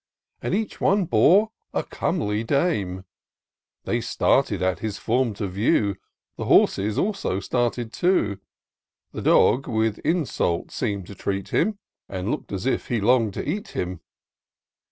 [0.41, 3.05] And each one bore a comely dame:^ TOUR OF DOCTOR
[3.83, 5.95] SYNTAX They started as his form.they view;
[6.37, 8.39] The horses also started too:
[9.11, 11.77] The dog with insult seem'd to treat him,
[12.09, 13.99] And look'd as if he long'd to eat him.